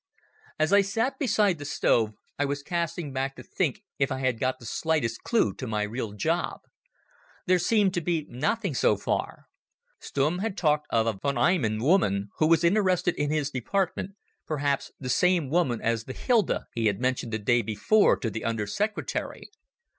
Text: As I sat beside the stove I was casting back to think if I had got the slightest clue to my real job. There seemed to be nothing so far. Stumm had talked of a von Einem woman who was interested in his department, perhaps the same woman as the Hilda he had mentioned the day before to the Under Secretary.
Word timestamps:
As 0.57 0.73
I 0.73 0.81
sat 0.81 1.19
beside 1.19 1.59
the 1.59 1.63
stove 1.65 2.13
I 2.39 2.43
was 2.43 2.63
casting 2.63 3.13
back 3.13 3.35
to 3.35 3.43
think 3.43 3.83
if 3.99 4.11
I 4.11 4.17
had 4.17 4.39
got 4.39 4.57
the 4.57 4.65
slightest 4.65 5.21
clue 5.21 5.53
to 5.53 5.67
my 5.67 5.83
real 5.83 6.13
job. 6.13 6.61
There 7.45 7.59
seemed 7.59 7.93
to 7.93 8.01
be 8.01 8.25
nothing 8.27 8.73
so 8.73 8.97
far. 8.97 9.45
Stumm 9.99 10.39
had 10.39 10.57
talked 10.57 10.87
of 10.89 11.05
a 11.05 11.13
von 11.13 11.37
Einem 11.37 11.77
woman 11.77 12.29
who 12.39 12.47
was 12.47 12.63
interested 12.63 13.13
in 13.13 13.29
his 13.29 13.51
department, 13.51 14.15
perhaps 14.47 14.91
the 14.99 15.07
same 15.07 15.51
woman 15.51 15.79
as 15.79 16.05
the 16.05 16.13
Hilda 16.13 16.65
he 16.73 16.87
had 16.87 16.99
mentioned 16.99 17.31
the 17.31 17.37
day 17.37 17.61
before 17.61 18.17
to 18.17 18.31
the 18.31 18.43
Under 18.43 18.65
Secretary. 18.65 19.51